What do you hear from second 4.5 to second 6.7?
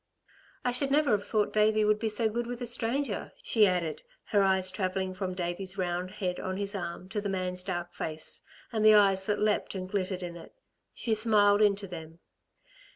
travelling from Davey's round head on